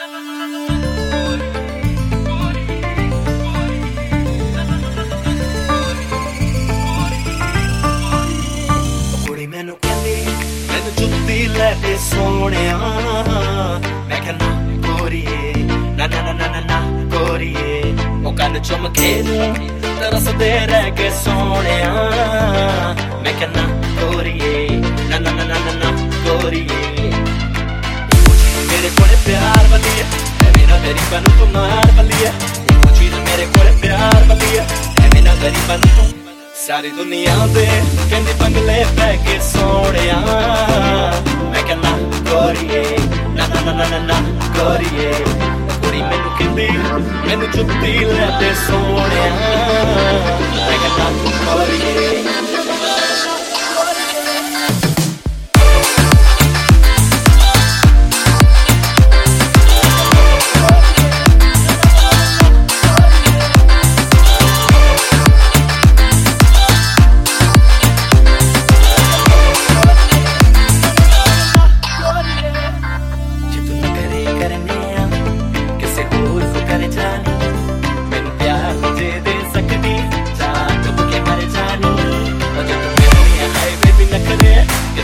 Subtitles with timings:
[0.00, 0.16] ਕੁੜੀ
[9.46, 10.14] ਮੈਨੂੰ ਕਹਿੰਦੀ,
[10.70, 12.78] ਮੈਨੂੰ ਜੁੱਤੀ ਲੈ ਦੇ ਸੋਹਣਿਆ।
[14.08, 14.46] ਮੈਂ ਕਹਿੰਦਾ
[14.86, 15.52] ਕੋਰੀਏ,
[15.96, 16.80] ਨਾ ਨਾ ਨਾ ਨਾ ਨਾ
[17.16, 17.94] ਕੋਰੀਏ।
[18.24, 19.12] ਉਹ ਕੰਨ ਚੁੰਮ ਕੇ
[20.00, 21.92] ਤਰਸਦੇ ਰਹਿ ਕੇ ਸੋਹਣਿਆ।
[23.22, 23.66] ਮੈਂ ਕਹਿੰਦਾ
[24.00, 24.68] ਕੋਰੀਏ
[25.10, 25.90] ਨਾ ਨਾ ਨਾ ਨਾ ਨਾ
[26.24, 26.78] ਕੋਰੀਏ।
[28.90, 30.04] ਮੇਰੇ ਕੋਲੇ ਪਿਆਰ ਵਧੀਆ
[30.46, 32.30] ਐਵੇਂ ਨਾ ਗਰੀਬਾਂ ਨੂੰ ਤੂੰ ਮਾਰ ਬੱਲੀਆ
[32.76, 34.62] ਉਹ ਚੀਜ਼ ਮੇਰੇ ਕੋਲੇ ਪਿਆਰ ਵਧੀਆ
[35.04, 36.06] ਐਵੇਂ ਨਾ ਗਰੀਬਾਂ ਨੂੰ ਤੂੰ
[36.66, 37.66] ਸਾਰੀ ਦੁਨੀਆ ਦੇ
[38.10, 40.16] ਕਹਿੰਦੀ ਬੰਗਲੇ ਪੈ ਕੇ ਸੋਹਣਿਆ
[41.44, 41.90] ਮੈਂ ਕਹਿੰਦਾ
[42.30, 42.84] ਕੋਰੀਏ
[43.28, 44.20] ਨਾ ਨਾ ਨਾ ਨਾ ਨਾ
[44.56, 45.12] ਕੋਰੀਏ
[45.76, 46.68] ਕੁੜੀ ਮੈਨੂੰ ਕਹਿੰਦੀ,
[47.26, 49.89] ਮੈਨੂੰ ਜੁੱਤੀ ਲੈ ਦੇ ਸੋਹਣਿਆ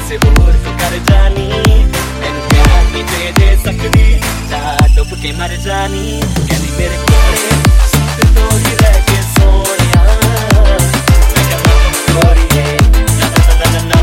[0.09, 6.21] ਕਿਸੇ ਹੋਰ ਕੋ ਕਰ ਜਾਣੀ ਮੈਨੂੰ ਪਿਆਰ ਤੁਝੇ ਦੇ ਸਕਦੀ ਜਾਂ ਡੁੱਬ ਕੇ ਮਰ ਜਾਣੀ
[6.37, 10.03] ਕਹਿੰਦੀ ਮੇਰੇ ਕੋਲੇ ਸੁੱਤ ਤੋਰੀ ਰਹਿ ਕੇ ਸੋਹਣਿਆ
[11.33, 11.75] ਮੈਂ ਕਹਿੰਦਾ
[12.13, 12.77] ਕੋਰੀਏ
[13.19, 13.29] ਨਾ
[13.73, 14.01] ਨਾ ਨਾ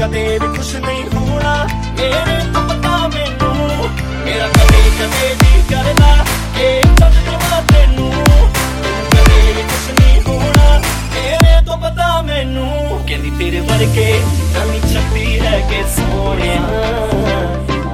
[0.00, 3.88] ਕਦੇ ਵੀ ਖੁਸ਼ ਨਹੀਂ ਹੋਣਾ। ਮੇਰੇ ਤੋਂ ਪਤਾ ਮੈਨੂੰ।
[4.24, 6.24] ਮੇਰਾ ਕਦੇ ਕਦੇ ਜੀ ਕਰਦਾ
[6.58, 10.78] ਕਿ ਛੱਡ ਦੇਵਾਂ ਤੈਨੂੰ। ਤੂੰ ਕਦੇ ਵੀ ਖੁਸ਼ ਨਹੀਂ ਹੋਣਾ।
[11.14, 14.22] ਮੇਰੇ ਤੋਂ ਪਤਾ ਮੈਨੂੰ। ਕਹਿੰਦੀ ਤੇਰੇ ਵਰਗੇ
[14.54, 16.60] ਨਵੀਂ ਛੱਪੀ ਹੈ ਕਿ ਸੋਹਣਿਆ।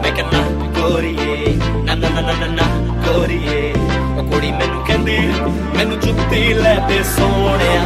[0.03, 2.63] ਮੈਂ ਕਹਿੰਦਾ ਕੋਰੀਏ ਨਾ ਨਾ ਨਾ ਨਾ ਨਾ
[3.07, 3.73] ਕੋਰੀਏ
[4.19, 5.19] ਉਹ ਕੁੜੀ ਮੈਨੂੰ ਕਹਿੰਦੀ,
[5.77, 7.83] ਮੈਨੂੰ ਜੁੱਤੀ ਲੈ ਦੇ ਸੋਹਣਿਆ।